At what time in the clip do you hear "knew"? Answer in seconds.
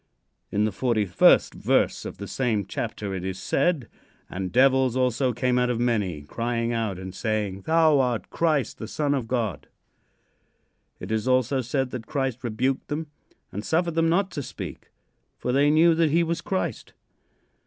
15.69-15.93